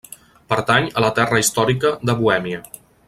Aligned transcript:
Pertany 0.53 0.87
a 0.93 1.03
la 1.05 1.11
terra 1.19 1.41
històrica 1.43 1.93
de 2.11 2.17
Bohèmia. 2.23 2.65